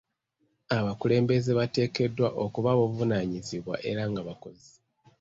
Abakulembeze 0.77 1.51
bateekeddwa 1.59 2.27
okuba 2.45 2.67
ab'obuvunaanyizibwa 2.71 3.75
era 3.89 4.03
nga 4.09 4.21
bakozi. 4.27 4.71